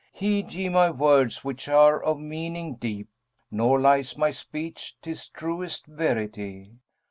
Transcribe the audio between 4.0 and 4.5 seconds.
my